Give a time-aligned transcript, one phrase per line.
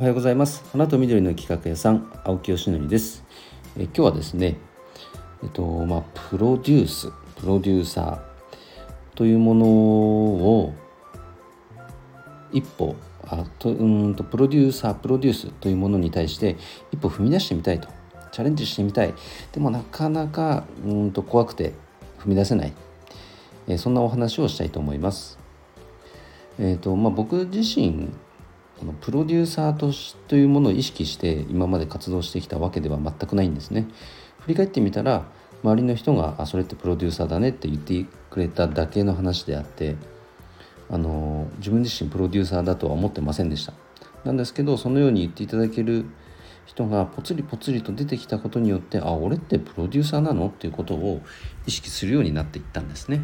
[0.00, 0.64] おはようございます。
[0.72, 3.22] 花と緑の企画屋さん青木よしです。
[3.76, 4.56] え今日はですね
[5.42, 10.72] えっとまあプロデュースプロデューサーというものを
[12.50, 16.56] 一歩あとうんとプロデューサープロデュースというものに対して
[16.92, 17.86] 一歩踏み出してみたいと。
[18.32, 19.12] チャレンジしてみたい。
[19.52, 21.74] でもなかなかうんと怖くて
[22.20, 22.72] 踏み出せない、
[23.68, 25.38] えそんなお話をしたいと思います。
[26.58, 28.08] えーとまあ、僕自身
[28.80, 33.86] このプロデューサーとしというものを意識して今まで活動してきたわけでは全くないんですね。
[34.40, 35.26] 振り返ってみたら
[35.62, 39.96] 周りの人が「あそれってプロデューサーだね」って言ってくれただけの話であって
[40.88, 43.74] あの自分自身プロデューサーだとは思ってませんでした。
[44.24, 46.06] なんですけどそのように言っていただける
[46.64, 50.46] 人がぽつりぽつりと出てきたことによってあ俺ってプロデューサーなの？
[50.46, 51.20] っていうことを
[51.66, 53.20] 意識するようになっていったんですね。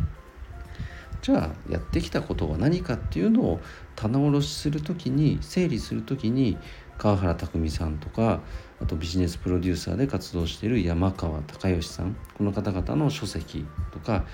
[1.23, 3.61] じゃあやってきたことは何かっていうのを
[3.95, 6.59] 棚卸しする時に整理する時に
[6.99, 8.41] 川原拓海さんとか
[8.81, 14.25] あとビジネスプロデューサーで活動している山川隆義さんこの方々の書籍とか、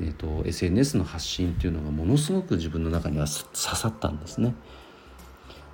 [0.00, 4.54] えーと、SNS の発信っていうのがものすごく自分の中には刺さったんですね。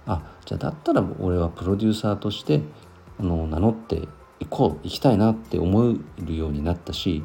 [0.07, 2.61] あじゃあだったら俺はプロデューサーとして
[3.19, 4.07] あの名乗って
[4.39, 7.23] いこう行きたいなって思えるようになったし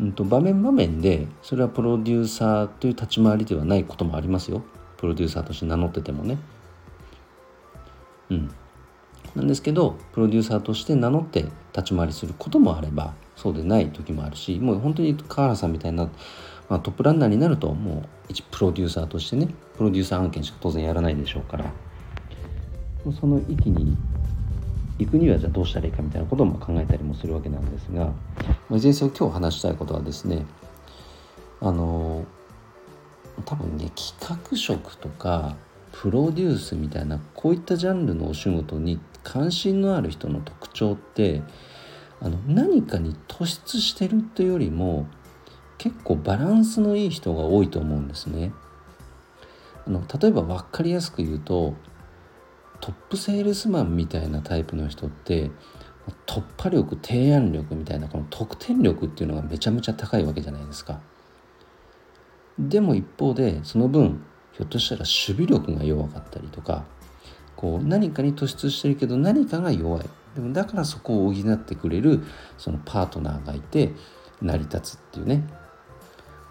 [0.00, 4.62] うんと、場面場面でそれはプロデューサーという立ち回りではないこともありますよ。
[4.96, 6.38] プロデューサーとして名乗っててもね。
[8.30, 8.50] うん。
[9.34, 11.42] なんですけどプロデューサーとして名乗って
[11.72, 16.04] 立ち回りすることもあればそうでない時もあるしもう本当に川原さんみたいな、
[16.68, 21.64] まあ、トップランナーになるともう一プロデューサーとしてねプロデューサー案件しか当然やらないでしょうから
[23.20, 23.96] その域に
[24.98, 28.12] 行くにはじゃあどうしたらいいかみたいなことも考えたりもするわけなんですが
[28.70, 30.46] いずれにせよ今日話したいことはですね
[31.60, 32.24] あの
[33.44, 35.56] 多分ね企画職とか
[35.92, 41.42] プロデュースみたいなこういったジャンルのお仕事に関心のある人の特徴って
[42.20, 45.06] あの何かに突出してるっていうよりも
[45.78, 48.52] 結構バランスのいい人が多いと思うんですね。
[49.86, 51.74] あの例えば分かりやすく言うと
[52.84, 55.50] トップセールスマンみたいなタイプの人って
[56.26, 61.00] 突破力提案力みたいなこの得点力っていうのがめちゃめちゃ高いわけじゃないですか。
[62.58, 66.84] でも一方でその分ひょっとしたら守備力が弱かったりとか
[67.56, 72.22] こう何かに突出してるけど何かが弱いでもだからそこを補ってくれる
[72.58, 73.92] そのパートナーがいて
[74.42, 75.48] 成り立つっていうね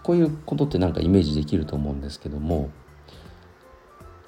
[0.02, 2.72] こういうことってなんかイメージできると思うんですけども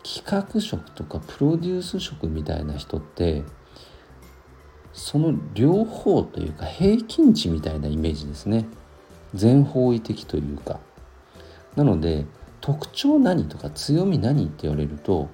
[0.06, 0.24] 企
[0.54, 3.44] 画職とかプロデュース職みたいな人って
[4.94, 8.68] その両方というか平均値みたいなイメージですね。
[9.34, 10.80] 全方位的というか。
[11.76, 12.26] なので
[12.62, 15.30] 特徴何とか強み何って言われると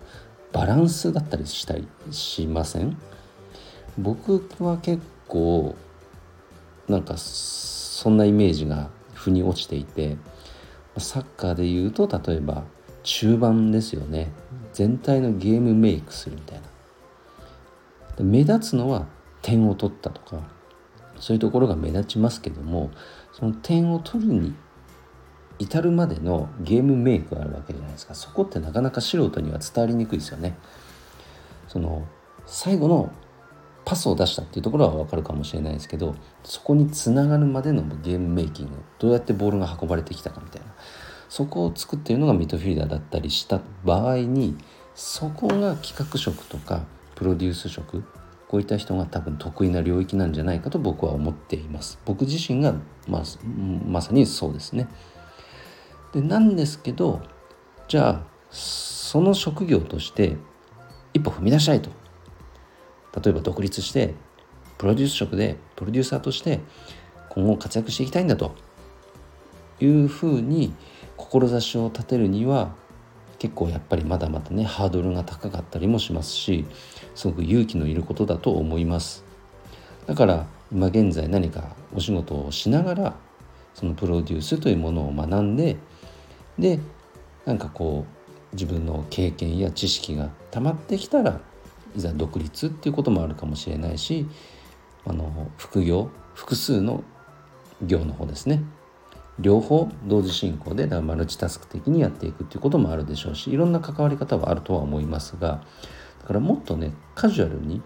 [0.54, 2.98] バランスだったりしたりしません？
[3.98, 5.76] 僕は結構
[6.88, 10.18] なんかそんなイメージが腑に落ちていて
[10.98, 12.64] サッカーで言うと例えば
[13.04, 14.32] 中盤ですよね。
[14.74, 16.62] 全体のゲームメイクするみたい
[18.18, 18.24] な。
[18.24, 19.08] 目立つのは
[19.42, 20.44] 点を取ったとか
[21.20, 22.92] そういうところが目立ちますけども
[23.32, 24.54] その点を取るに
[25.60, 28.16] 至るまでのゲームメイクがあるわけじゃないですか。
[28.16, 30.58] そこってなかなか素人には伝わりにくいですよね。
[31.68, 32.08] その
[32.48, 33.12] 最後の
[33.86, 40.68] パスを出したっていうところは分かるかもしれないですけどそこにつながるまでのゲームメイキングどうやってボールが運ばれてきたかみたいな。
[41.32, 44.58] そこを作っているのがミッドフィルダーだったりした場合に
[44.94, 46.84] そこが企画職とか
[47.16, 48.04] プロデュース職
[48.50, 51.98] こういった人が多分得意な領域なんじゃないかと僕は思っています。
[52.04, 52.74] 僕自身が
[53.08, 53.24] まあ、
[53.88, 54.90] まさにそうですね。
[56.12, 57.22] でなんですけど
[57.88, 60.36] じゃあその職業として
[61.14, 61.92] 一歩踏み出したいと。
[63.24, 64.16] 例えば独立して
[64.78, 66.60] プロデュース職でプロデューサーとして
[67.30, 68.54] 今後活躍していきたいんだと。
[69.80, 70.74] いうふうに
[71.22, 72.74] 志を立てるには
[73.38, 76.66] 結構やっぱりまだまだねハードルが高かったりもしますし
[77.16, 79.24] すごく勇気のいることだと思います。
[80.06, 83.16] だから今現在何かお仕事をしながら
[83.74, 85.78] そのプロデュースというものを学んで
[86.58, 86.80] で
[87.46, 91.40] なんかこう自分の経験や知識が溜まってきたら
[91.96, 94.28] いざ独立っていうこともあるかもしれないし
[95.06, 97.04] あの副業複数の
[97.82, 98.64] 業の方ですね。
[99.40, 105.64] 両方同時進行でだマルチタスク的にやっていくっていうこともあるでしょうしいろんな関わり方はあるとは思いますが
[106.22, 107.82] だからもっとねカジュアルに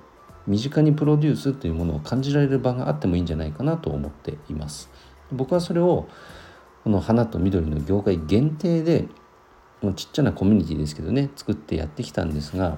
[0.48, 4.90] 身近にプロデュースというものを感じられる場があってもいいんじゃないかなと思っています。
[5.32, 6.08] 僕はそれを
[6.84, 9.08] この花と緑の業界限定で
[9.96, 12.78] ちっちゃなコミュニティですけどね作ってやってきたんですが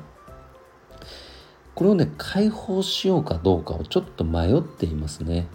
[1.76, 5.48] これをね解放しようかどうかをちょっと迷っていますね。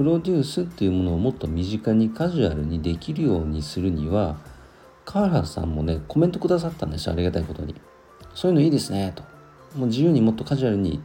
[0.00, 4.38] プロデュースっていうものをもっと身近にカジュアルにできるようにするには
[5.04, 7.74] 川原さんもねコメントくださったんですよありがたいことに。
[8.34, 9.22] そういうのいいですねと。
[9.78, 11.02] もう自由にもっとカジュアルに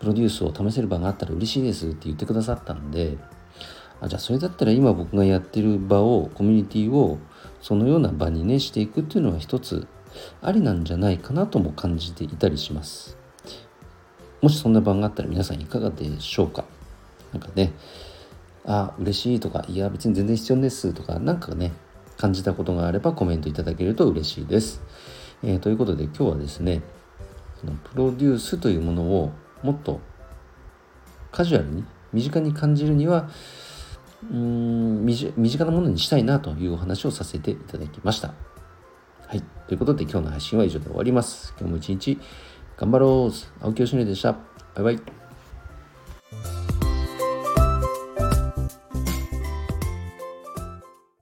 [0.00, 3.16] プロデュースを試せる場があったら嬉しいですって言ってくださったんで
[4.02, 7.18] あじゃあそれだったら今僕がやってる場をコミュニティを
[7.62, 9.86] そのような場にねしていくっていうのは一つ
[10.42, 13.16] ありなんじゃないかなとも感じていたりします。
[14.42, 16.66] もしそんな場があったら皆さんいかがでしょうか。
[17.32, 17.72] なんかね
[18.66, 21.72] あ嬉しいとかいや別に全然必要ですとか何かね
[22.16, 24.82] 感じたことがあればコメントいただけると嬉しいです、
[25.42, 26.82] えー、ということで今日はですね
[27.92, 29.32] プロデュースというものを
[29.62, 30.00] もっと
[31.32, 33.28] カジュアルに身近に感じるには
[34.30, 38.34] うーん身近なものにしたいなというお話をさせていただきました。
[39.26, 39.42] はい。
[39.68, 41.54] ということで今日の配信は以上で終わります。
[41.58, 42.18] 今日も一日
[42.76, 44.32] 頑張ろう青木よしのりでした。
[44.74, 45.25] バイバイ。